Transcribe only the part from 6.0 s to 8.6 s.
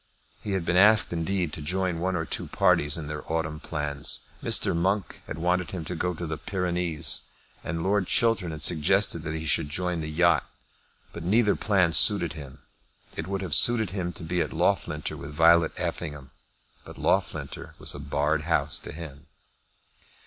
to the Pyrenees, and Lord Chiltern